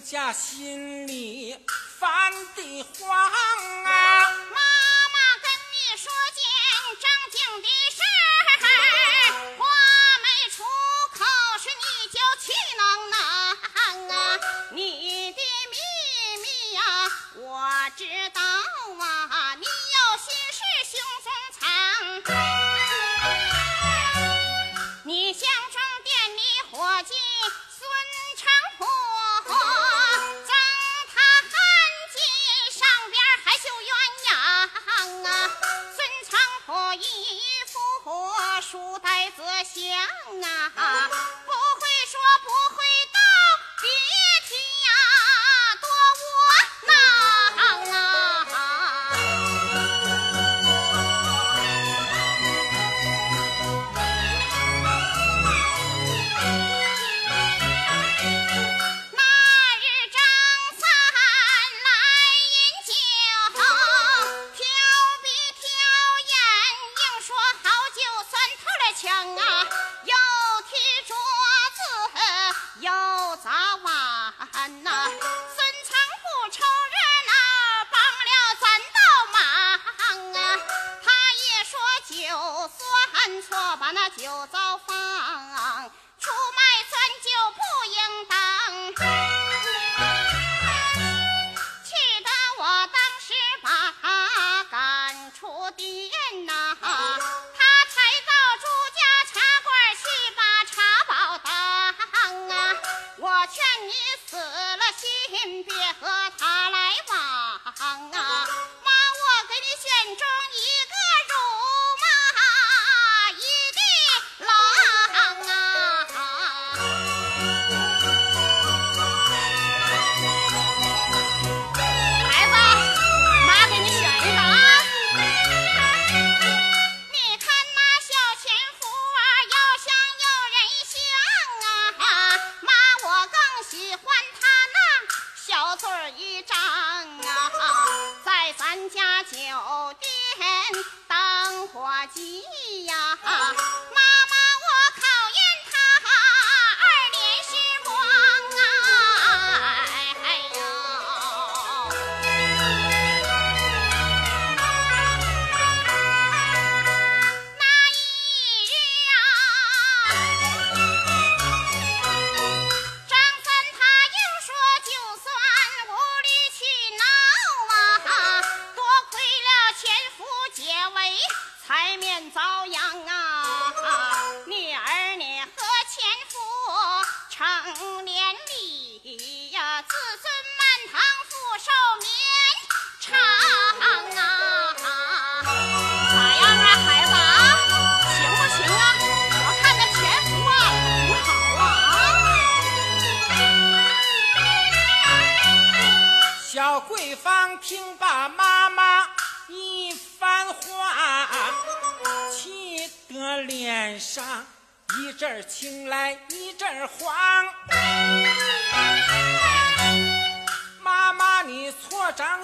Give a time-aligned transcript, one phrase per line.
[0.00, 1.56] 家心里
[1.98, 3.86] 烦得慌啊！
[3.86, 4.60] 妈
[5.12, 6.40] 妈跟你说件
[7.00, 8.00] 正经的事
[8.62, 8.66] 儿，
[9.58, 9.62] 话
[10.22, 10.56] 没出
[11.12, 11.18] 口
[11.58, 12.44] 时你就气
[12.78, 13.16] 囊囊
[14.08, 14.10] 啊！
[14.70, 15.40] 你的
[15.70, 15.76] 秘
[16.42, 16.44] 密
[16.74, 17.42] 呀、啊，我
[17.96, 18.02] 知
[18.32, 19.68] 道啊，你有
[20.18, 20.63] 心事。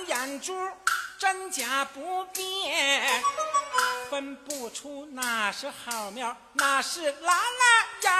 [0.07, 0.55] 眼珠
[1.19, 3.23] 真假不辨
[4.09, 7.65] 分不出哪是好苗哪是狼啊
[8.03, 8.15] 羊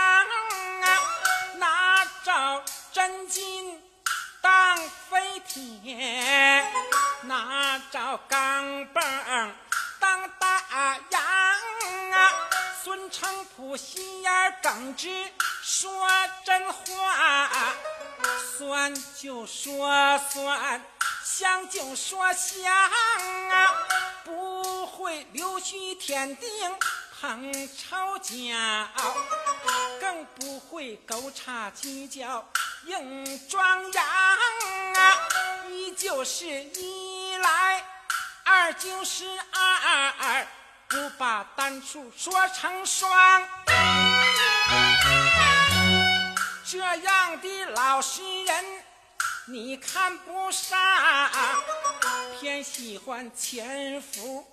[0.83, 1.21] 啊。
[1.57, 3.83] 拿着真金
[4.41, 4.77] 当
[5.09, 6.65] 飞铁
[7.23, 9.51] 拿着钢镚
[9.99, 11.21] 当大洋
[12.13, 12.33] 啊
[12.83, 15.09] 孙成普心眼耿直
[15.63, 16.09] 说
[16.45, 17.75] 真话
[18.59, 20.83] 酸就说酸
[21.33, 23.75] 想就说想啊，
[24.25, 26.49] 不会溜须天顶。
[27.21, 28.89] 碰吵架，
[30.01, 32.45] 更不会勾叉计较，
[32.87, 34.05] 硬装羊
[34.95, 35.19] 啊！
[35.69, 37.85] 一就是一来，
[38.43, 40.47] 二就是二二，
[40.89, 43.49] 不把单数说成双。
[46.65, 48.85] 这样的老实人，
[49.53, 50.79] 你看不上，
[52.39, 54.47] 偏喜欢前夫。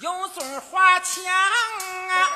[0.00, 2.28] 有嘴花腔啊，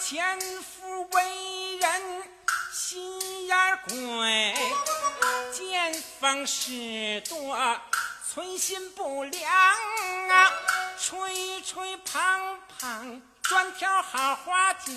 [0.00, 2.22] 前夫为人
[2.72, 4.54] 心眼鬼，
[5.52, 7.58] 见风使舵，
[8.32, 9.52] 存心不良
[10.30, 10.52] 啊，
[10.96, 14.94] 吹吹捧捧，专挑好话讲。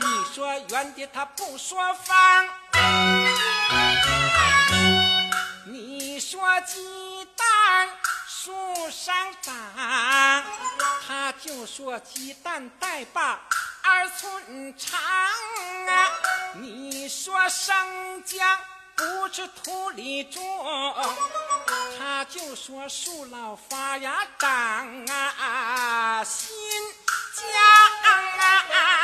[0.00, 2.48] 你说圆的他不说方，
[6.48, 7.46] 说鸡蛋。
[8.26, 8.54] 树
[8.90, 9.54] 上长，
[11.06, 13.38] 他就说鸡蛋带把
[13.82, 16.10] 二寸长啊！
[16.54, 18.58] 你说生姜
[18.96, 20.42] 不是土里种，
[21.98, 26.24] 他就说树老发芽长啊！
[26.24, 26.48] 新
[27.34, 27.44] 疆
[28.40, 28.97] 啊！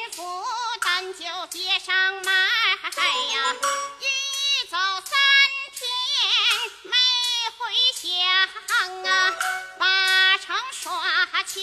[0.00, 0.22] 衣服
[0.80, 1.20] 咱就
[1.52, 3.54] 别上买呀，
[4.00, 5.12] 一走三
[5.76, 5.80] 天
[6.84, 6.92] 没
[7.58, 7.60] 回
[7.92, 9.36] 乡啊，
[9.78, 10.88] 八成耍
[11.42, 11.60] 钱。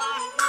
[0.00, 0.39] 喊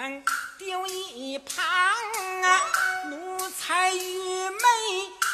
[0.00, 0.22] 能
[0.56, 2.60] 丢一旁啊，
[3.06, 4.60] 奴才愚昧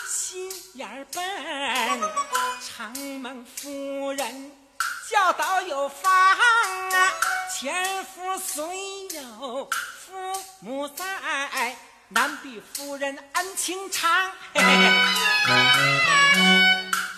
[0.08, 1.22] 心眼笨，
[2.66, 4.52] 承蒙夫人。
[5.10, 7.12] 教导有方啊，
[7.54, 11.76] 前夫虽有父母在，
[12.08, 14.32] 难比夫人恩情长。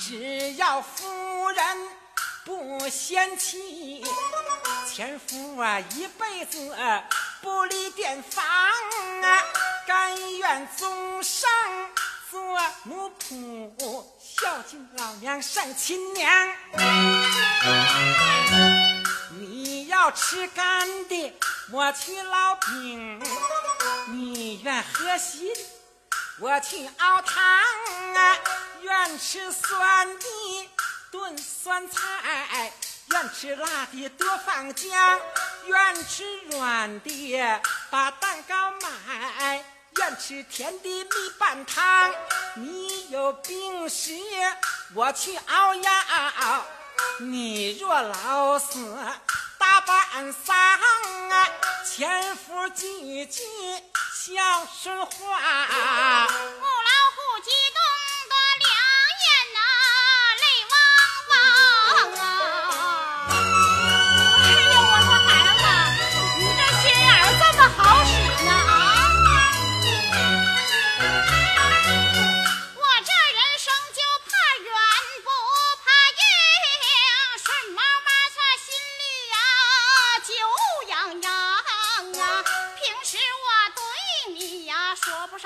[0.00, 1.88] 只要夫人
[2.46, 4.04] 不嫌弃，
[4.88, 6.72] 前夫啊一辈子
[7.42, 9.42] 不离店房啊，
[9.84, 11.50] 甘愿终生
[12.30, 12.40] 做
[12.84, 16.48] 奴仆，孝敬老娘胜亲娘。
[19.32, 21.36] 你要吃干的，
[21.72, 23.20] 我去烙饼；
[24.06, 25.52] 你愿喝稀，
[26.38, 27.42] 我去熬汤
[28.14, 28.38] 啊；
[28.82, 30.70] 愿吃酸的。
[31.10, 32.72] 炖酸菜，
[33.10, 35.18] 愿吃辣的多放姜；
[35.66, 39.64] 愿吃软的把蛋糕买，
[39.96, 42.12] 愿吃甜的米拌汤。
[42.56, 44.12] 你有病时，
[44.94, 46.64] 我去熬药。
[47.20, 48.96] 你若老死
[49.58, 50.56] 大半丧
[51.30, 51.48] 啊，
[51.84, 53.42] 前夫句句
[54.12, 56.28] 孝顺话。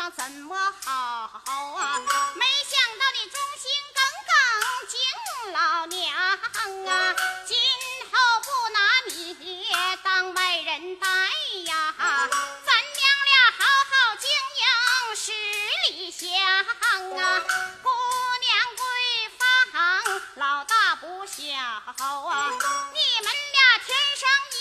[0.00, 0.92] 上怎么好
[1.74, 2.00] 啊，
[2.34, 4.32] 没想到你忠心耿耿
[4.88, 4.96] 敬
[5.52, 6.16] 老娘
[6.88, 7.58] 啊，今
[8.10, 9.68] 后不拿你
[10.02, 11.06] 当外人待
[11.66, 14.24] 呀，咱娘俩好好经
[14.56, 14.64] 营
[15.16, 15.32] 十
[15.92, 17.44] 里香啊，
[17.82, 17.90] 姑
[18.40, 18.48] 娘
[18.80, 18.80] 闺
[19.36, 19.44] 房
[20.36, 22.48] 老大不小啊，
[22.94, 24.56] 你们俩天生一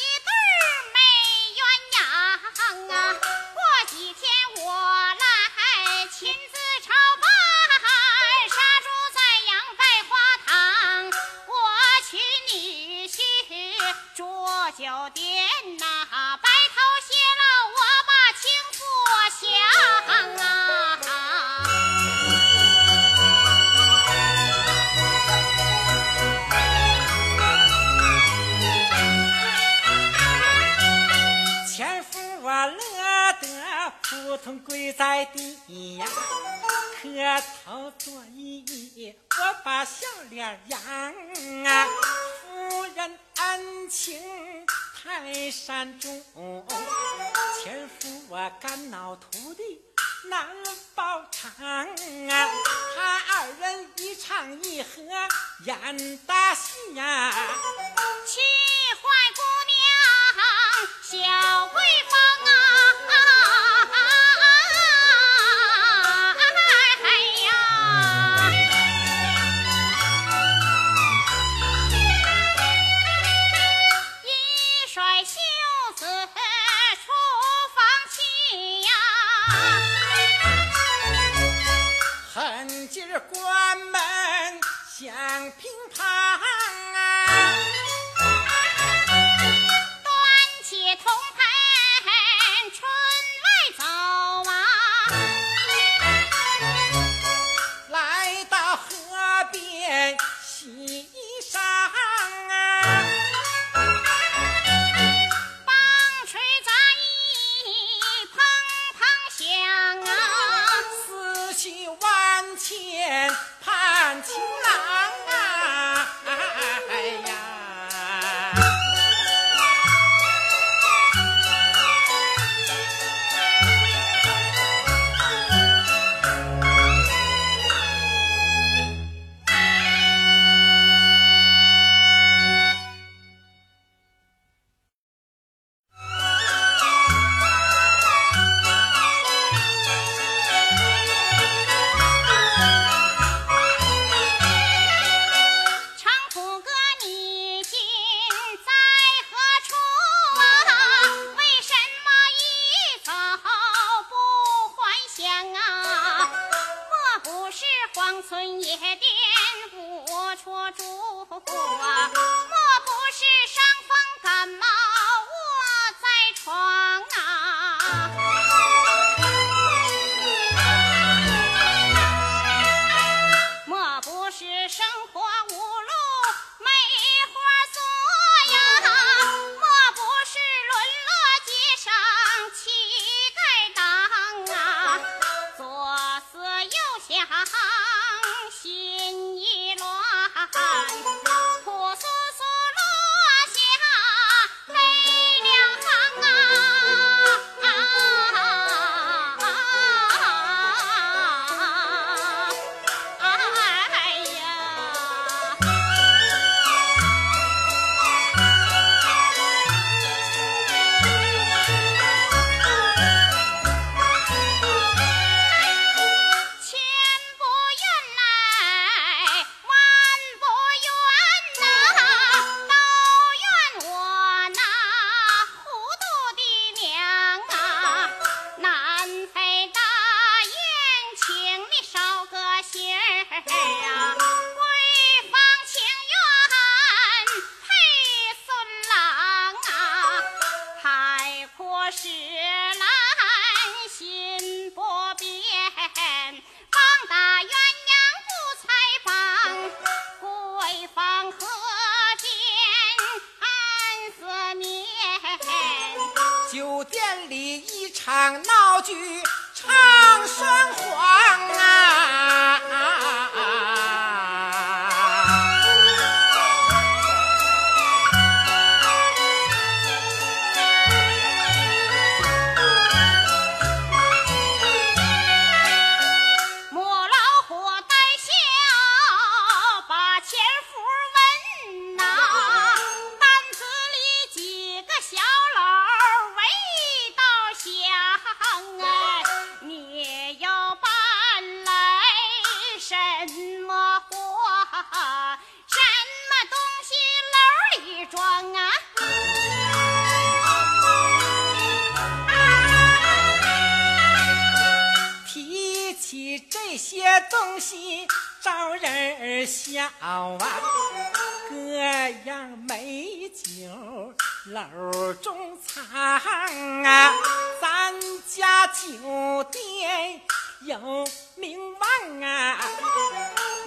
[321.40, 322.60] 名望啊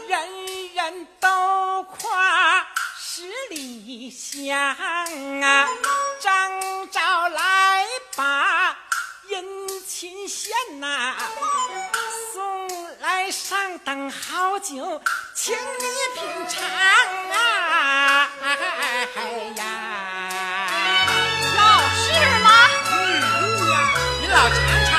[0.07, 0.19] 人
[0.75, 2.67] 人都夸
[2.99, 4.55] 十里香
[5.41, 5.67] 啊
[6.21, 8.77] 张昭来把
[9.29, 9.43] 殷
[9.87, 11.15] 勤献呐
[12.35, 12.69] 送
[13.01, 15.01] 来上等好酒
[15.35, 16.63] 请你品尝
[17.31, 18.29] 啊。
[18.43, 19.61] 哎呀。
[21.57, 21.61] 老
[21.97, 22.05] 是
[22.45, 22.49] 吗？
[22.93, 22.95] 嗯
[24.21, 24.92] 你老尝尝。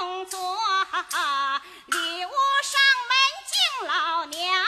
[0.00, 0.40] 工作
[1.84, 2.32] 礼物
[2.62, 3.12] 上门
[3.50, 4.64] 敬老娘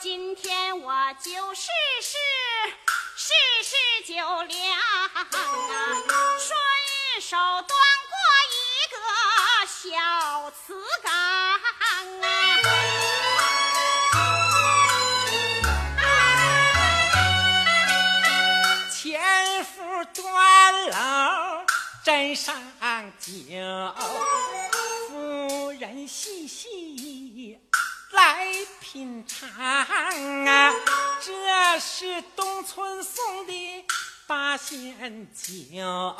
[0.00, 1.70] 今天我就试
[2.02, 2.18] 试
[3.14, 3.32] 试
[3.62, 3.76] 试
[4.12, 4.76] 酒量
[6.36, 6.50] 顺
[7.20, 7.68] 手端
[8.08, 8.18] 过
[8.50, 8.58] 一
[8.90, 8.96] 个
[9.68, 12.26] 小瓷缸啊
[18.90, 21.59] 前夫端老
[22.02, 22.56] 斟上
[23.18, 23.34] 酒
[25.08, 27.58] 夫人细细
[28.12, 28.46] 来
[28.80, 30.72] 品尝啊
[31.20, 33.84] 这是东村送的
[34.26, 36.16] 八仙酒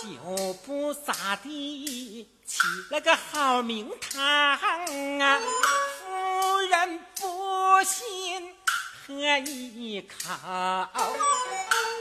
[0.00, 5.40] 酒不咋地起了个好名堂啊
[5.98, 8.54] 夫人不信
[9.04, 10.38] 喝一口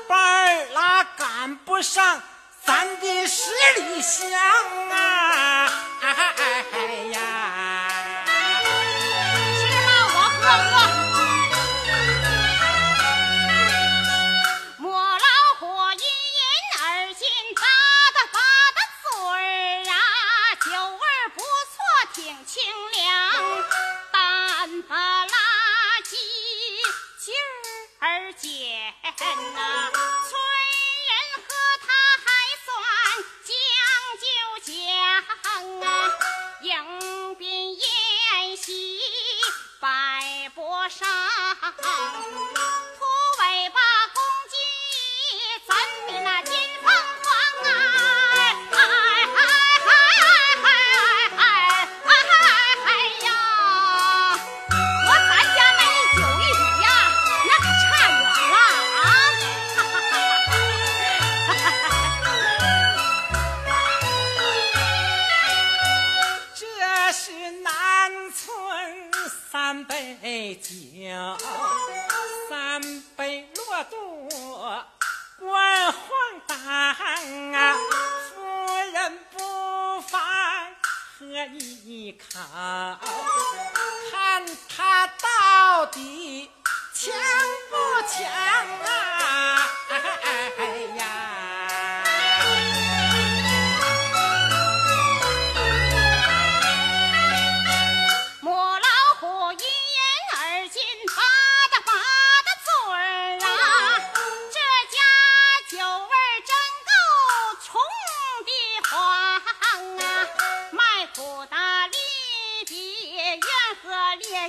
[0.08, 2.22] 半拉赶不上
[2.70, 3.50] 咱的十
[3.82, 4.79] 里香。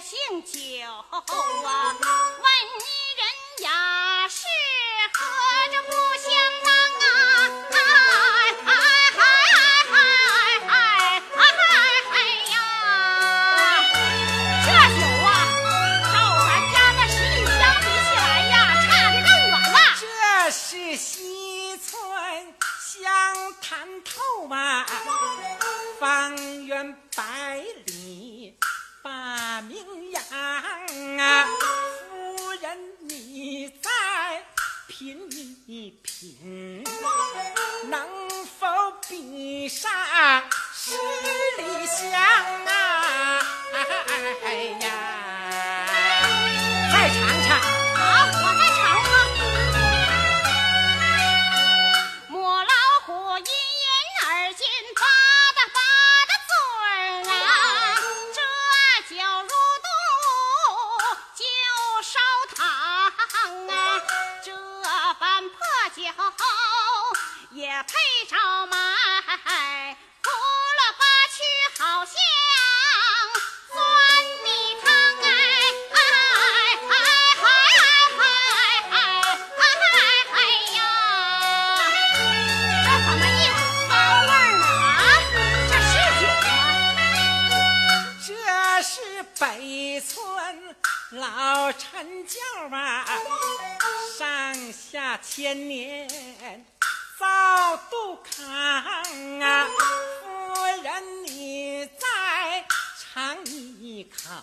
[0.00, 2.46] 姓酒啊问
[2.80, 2.84] 你
[3.18, 3.22] 人
[3.64, 4.46] 呀是
[5.12, 5.18] 喝
[5.70, 5.92] 着不
[6.22, 6.39] 像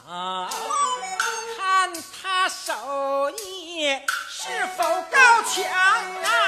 [0.05, 0.49] 啊
[1.57, 1.91] 看
[2.21, 2.73] 他手
[3.31, 3.85] 艺
[4.29, 6.46] 是否高强啊？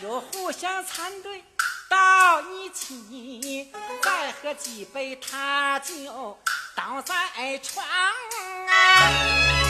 [0.00, 1.44] 就互相参对
[1.88, 3.70] 到一起，
[4.02, 6.38] 再喝几杯他酒，
[6.74, 7.84] 倒在床
[8.68, 9.69] 啊。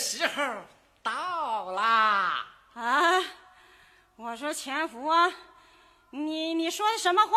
[0.00, 0.42] 时候
[1.02, 2.46] 到啦！
[2.74, 3.22] 啊，
[4.16, 5.30] 我说钱福啊，
[6.08, 7.36] 你你说的什么话？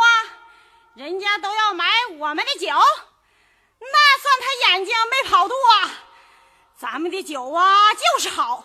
[0.95, 1.85] 人家都要买
[2.17, 2.67] 我们的酒，
[3.79, 5.91] 那算他眼睛没跑肚啊！
[6.77, 8.63] 咱们的酒啊就是好，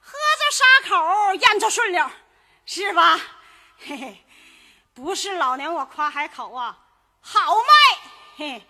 [0.00, 2.10] 喝着沙口，咽着顺溜，
[2.66, 3.18] 是吧？
[3.78, 4.24] 嘿嘿，
[4.92, 6.78] 不是老娘我夸海口啊，
[7.22, 7.98] 好卖。
[8.36, 8.66] 嘿，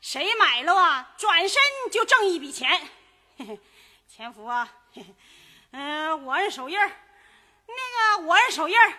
[0.00, 1.10] 谁买了啊？
[1.16, 1.60] 转身
[1.90, 2.70] 就挣一笔钱。
[3.38, 3.60] 嘿嘿，
[4.14, 4.70] 钱福啊，
[5.70, 6.90] 嗯，我摁手印儿，
[7.66, 8.92] 那个我摁手印儿。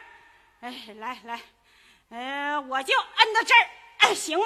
[0.61, 1.39] 哎，来来，
[2.09, 4.45] 嗯，我就摁到这儿，哎，行吗？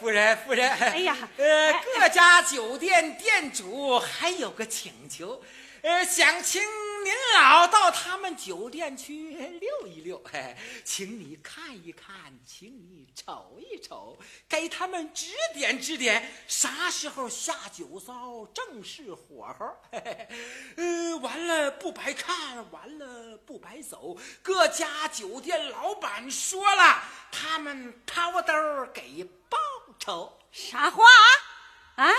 [0.00, 5.40] 夫人，夫人，哎呀，呃，各家酒店店主还有个请求。
[5.82, 6.60] 呃，想请
[7.02, 19.76] 您老到他们酒店去溜一溜， 嘿，请你看一看，请你瞅一瞅，给他们指点指点，啥时候下酒糟正是火候。
[19.90, 20.28] 嘿嘿，
[20.76, 24.16] 呃，完了不白看，完了不白走。
[24.42, 28.52] 各家酒店老板说了，他们掏兜
[28.92, 29.58] 给报
[29.98, 30.38] 酬。
[30.52, 31.04] 啥话
[31.96, 32.06] 啊？
[32.06, 32.12] 啊？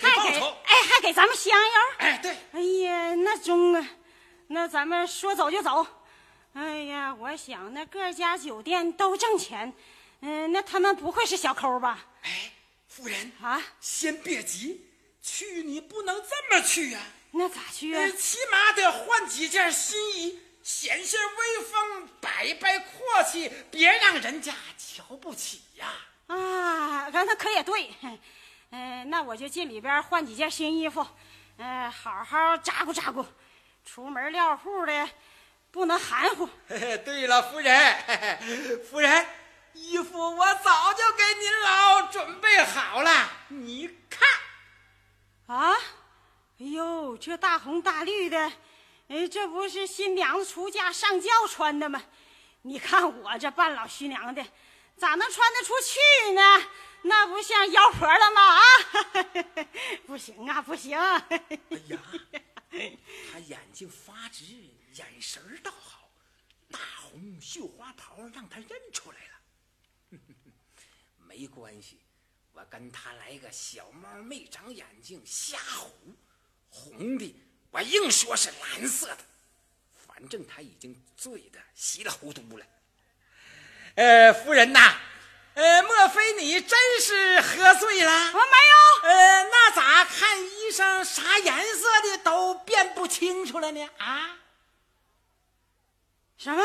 [0.00, 3.88] 还给哎，还给咱们香油哎，对，哎呀，那中啊，
[4.48, 5.86] 那咱们说走就走，
[6.54, 9.72] 哎呀，我想那各家酒店都挣钱，
[10.20, 12.06] 嗯，那他们不会是小抠吧？
[12.22, 12.52] 哎，
[12.88, 14.86] 夫人啊，先别急，
[15.22, 17.00] 去你不能这么去呀、
[17.32, 18.12] 那咋去啊呃，？
[18.12, 25.86] 起码得换几件新衣，显显威风，摆摆阔气，别让人家瞧不起呀、
[26.28, 27.90] 啊，那那可也对，
[28.74, 31.06] 嗯、那我就进里边换几件新衣服，
[31.58, 33.24] 嗯、好好扎咕扎咕，
[33.84, 35.08] 出门撂户的
[35.70, 36.48] 不能含糊。
[36.66, 39.26] 对了，夫人，夫人，
[39.74, 44.26] 衣服我早就给您老准备好了，你看。
[45.54, 45.74] 啊，
[46.58, 48.52] 哎呦，这大红大绿的，
[49.08, 52.02] 哎，这不是新娘子出嫁上轿穿的吗？
[52.62, 54.42] 你看我这半老徐娘的，
[54.96, 56.70] 咋能穿得出去呢？
[57.04, 58.42] 那不像妖婆了吗？
[58.42, 58.62] 啊，
[60.06, 60.96] 不行啊，不行！
[60.96, 61.40] 哎
[61.88, 62.00] 呀，
[63.32, 64.44] 他眼睛发直，
[64.94, 66.08] 眼神儿倒好，
[66.70, 70.18] 大红绣花袍让他认出来了。
[71.26, 71.98] 没关系，
[72.52, 75.88] 我跟他来个小猫没长眼睛瞎唬，
[76.70, 77.34] 红的
[77.72, 79.24] 我硬说是蓝色的，
[79.92, 82.64] 反正他已经醉得稀里糊涂了。
[83.94, 84.94] 呃，夫人呐，
[85.54, 88.12] 呃，莫非你真是喝醉了？
[88.32, 93.88] 我没有，呃，那咋看衣裳啥颜色的都辨不清楚了呢？
[93.98, 94.36] 啊，
[96.38, 96.64] 什么？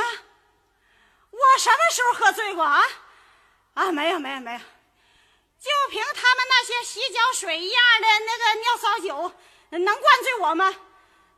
[1.31, 2.81] 我什么时候喝醉过啊？
[3.73, 4.59] 啊，没有，没有，没有。
[5.59, 9.35] 就凭他们那些洗脚水一样的那个尿骚酒，
[9.69, 10.73] 能灌醉我吗？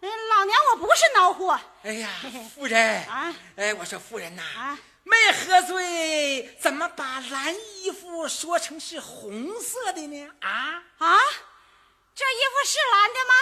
[0.01, 1.59] 嗯，老娘我不是孬货。
[1.83, 2.09] 哎呀，
[2.53, 4.77] 夫人啊，哎，我说夫人呐，啊
[5.09, 10.31] 没喝醉，怎么把蓝衣服说成是红色的呢？
[10.41, 11.17] 啊，啊，
[12.13, 13.33] 这衣服是蓝的吗？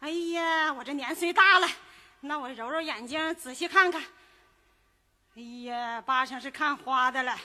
[0.00, 1.68] 哎呀，我这年岁大了，
[2.20, 4.02] 那我揉揉眼睛，仔细看看。
[5.36, 7.38] 哎呀，八成是看花的了，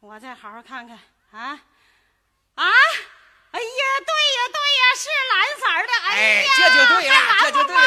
[0.00, 0.98] 我再好好看看
[1.30, 1.60] 啊
[2.54, 2.64] 啊！
[3.50, 5.92] 哎呀，对呀对呀，是蓝色的。
[6.08, 7.82] 哎哎呀，这就对了这就对了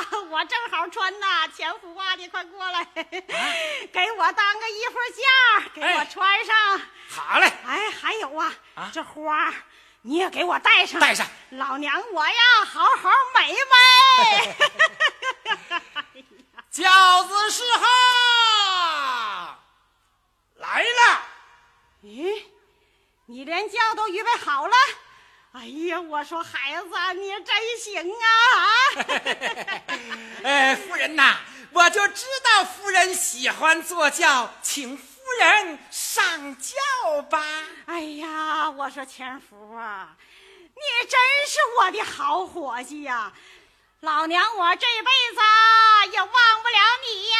[0.30, 6.80] 我正好穿呐，前夫啊，你快过来， 给我当个衣服架，给我哎穿上。
[7.08, 9.54] 好嘞，哎，还有啊，啊这花儿
[10.02, 11.26] 你也给我带上，带上。
[11.50, 14.56] 老娘我呀，好好美美。
[16.72, 19.58] 饺子是好
[20.56, 21.22] 来了。
[22.02, 22.44] 咦，
[23.26, 24.74] 你连觉都预备好了？
[25.52, 26.88] 哎呀，我说孩子，
[27.20, 28.26] 你真行啊！
[28.56, 29.82] 啊
[30.44, 31.36] 哎，夫人呐，
[31.72, 35.04] 我就知道夫人喜欢坐轿，请夫
[35.38, 37.44] 人上轿吧。
[37.86, 40.16] 哎呀，我说前福啊，
[40.74, 43.30] 你真是我的好伙计呀、
[44.00, 47.36] 老娘我这辈子也忘不了你呀！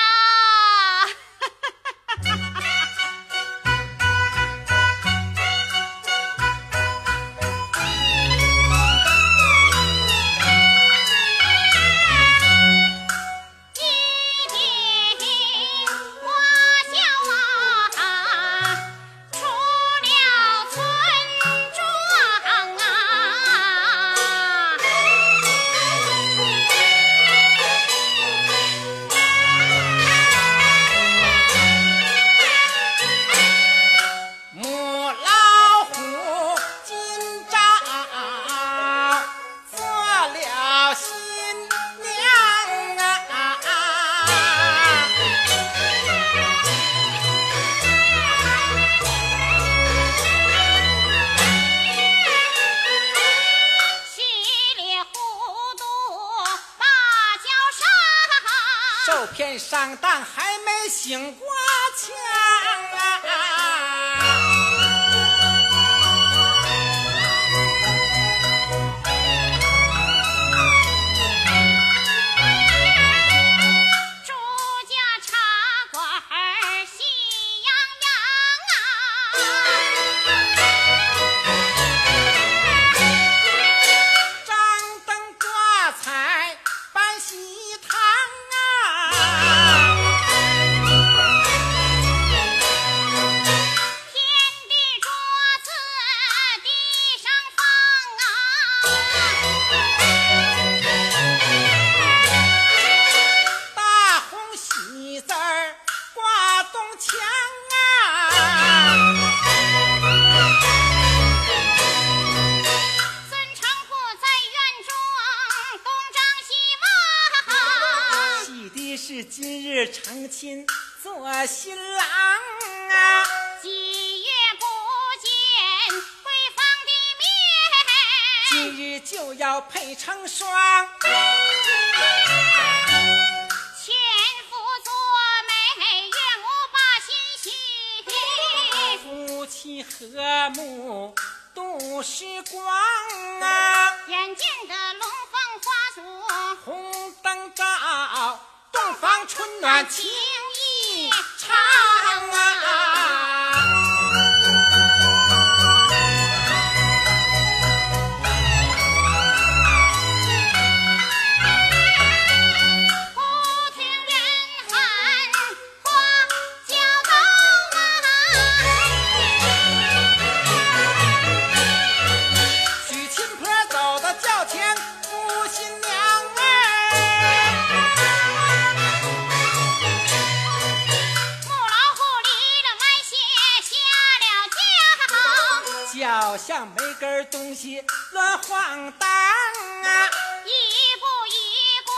[186.02, 187.80] 脚下没根东西
[188.10, 190.10] 乱晃荡啊，
[190.44, 190.50] 一
[190.98, 191.94] 步一跪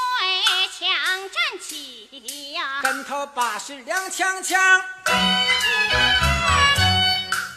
[0.78, 0.84] 强
[1.30, 4.82] 站起呀，跟头把式踉跄跄，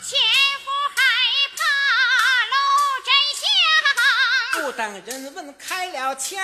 [0.02, 0.18] 前
[0.64, 1.04] 夫害
[1.58, 1.60] 怕
[2.54, 2.56] 露
[3.04, 3.43] 真相。
[4.54, 6.39] 不等人问开了腔，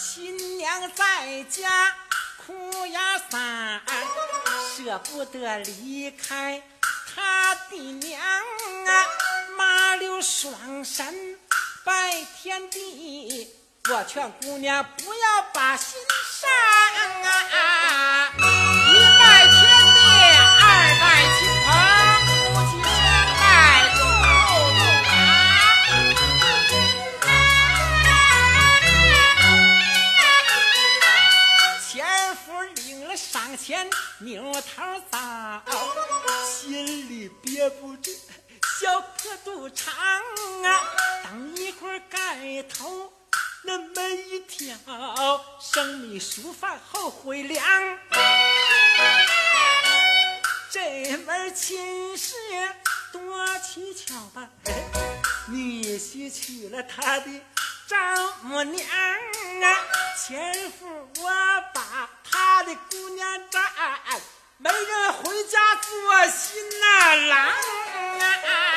[0.00, 1.94] 新娘在家
[2.46, 3.80] 哭呀嗓，
[4.74, 6.62] 舍不得离开
[7.14, 8.90] 他的娘啊，
[9.56, 11.38] 马溜双身
[11.84, 13.48] 拜天地。
[13.90, 15.98] 我劝姑娘不要把心
[16.40, 16.48] 伤
[17.24, 18.32] 啊！
[18.38, 18.40] 一
[19.18, 19.52] 拜天
[19.94, 19.98] 地，
[20.62, 20.64] 二
[21.00, 21.04] 拜
[21.36, 21.68] 亲朋，
[22.26, 22.30] 夫
[22.70, 23.02] 妻相
[23.40, 23.42] 拜
[23.98, 24.30] 共后
[24.70, 25.10] 动啊！
[31.90, 31.90] 前
[32.36, 33.90] 夫领了赏钱，
[34.22, 35.18] 扭头走，
[36.46, 38.12] 心里憋不住
[38.80, 39.92] 小破肚肠
[40.64, 40.80] 啊！
[41.24, 43.12] 等一会儿盖头。
[43.64, 44.76] 那门一挑，
[45.60, 47.64] 生米熟饭后悔凉。
[50.70, 52.34] 这门亲事
[53.12, 54.48] 多蹊跷吧？
[55.48, 57.26] 女婿娶了他的
[57.92, 58.00] 丈
[58.44, 59.66] 母娘啊，
[60.16, 60.86] 前夫
[61.20, 61.30] 我
[61.74, 63.62] 把他的姑娘占，
[64.56, 68.71] 没人回家做新呐郎啊。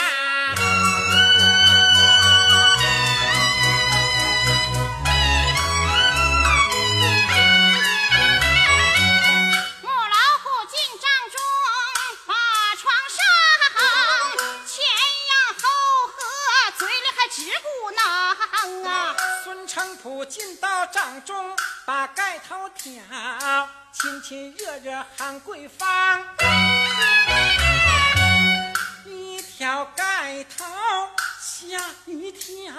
[20.06, 23.02] 孙成普进到帐中，把盖头挑，
[23.92, 26.24] 亲亲热热喊桂芳。
[29.06, 30.64] 一挑盖头
[31.42, 31.66] 吓
[32.06, 32.72] 一跳，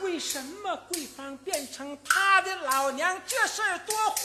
[0.00, 3.20] 为什么桂芳变成他的老娘？
[3.26, 4.16] 这事儿多荒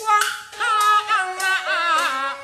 [0.58, 2.38] 唐啊！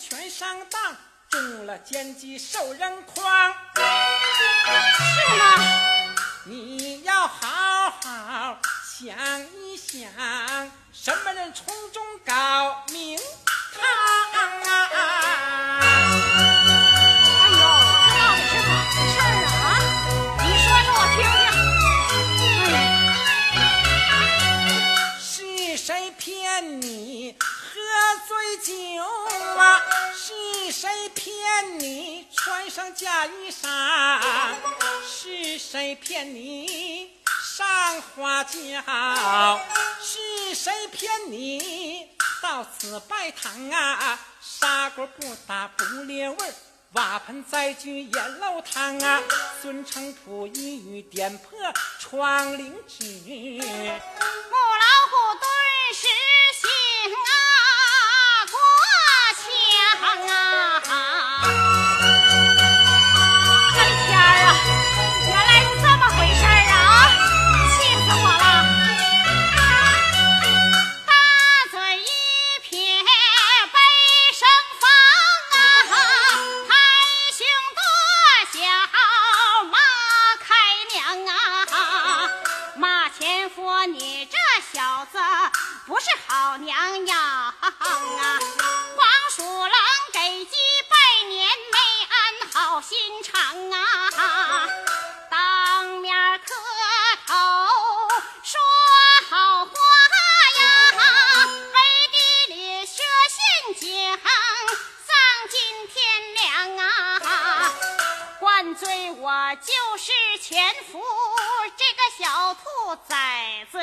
[0.00, 0.96] 全上当，
[1.28, 3.52] 中了奸计受人诓。
[3.76, 5.44] 是吗？
[6.44, 8.56] 你要好好
[8.98, 9.14] 想
[9.52, 10.10] 一想，
[10.90, 13.18] 什么人从中搞名
[13.74, 13.82] 堂
[14.62, 14.88] 啊？
[15.82, 17.62] 哎呦，
[18.48, 19.52] 这到底是咋
[20.38, 21.04] 回事儿啊？
[26.60, 27.36] 你
[28.30, 29.02] 醉酒
[29.56, 29.82] 啊？
[30.14, 34.54] 是谁骗你穿上嫁衣裳？
[35.04, 37.10] 是谁骗你
[37.42, 39.60] 上花轿？
[40.00, 42.08] 是谁骗你
[42.40, 44.16] 到此拜堂啊？
[44.40, 46.36] 砂锅不打不裂味。
[46.92, 49.20] 瓦盆栽具烟漏汤啊！
[49.62, 51.58] 孙成普一语点破
[52.00, 53.04] 窗棂纸，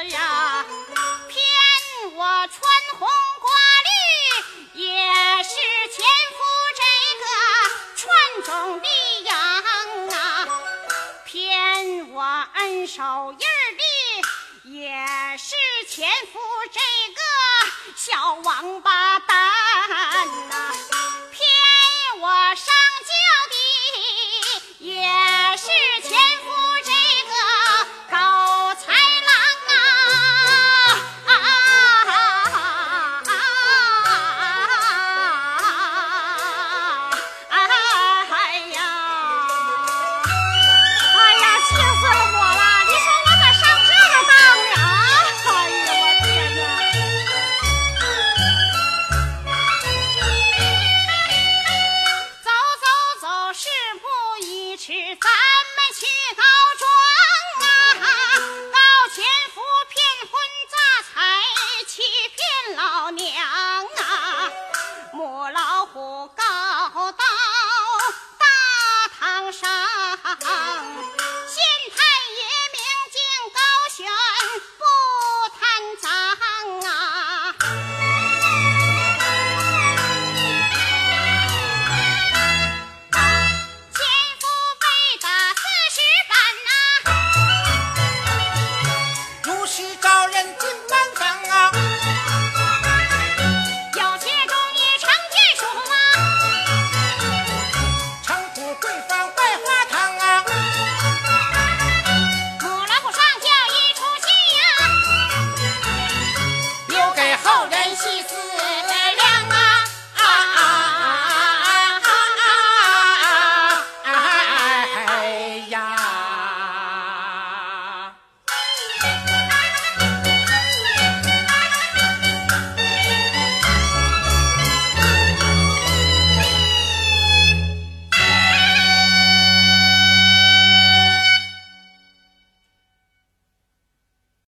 [0.04, 0.37] 呀，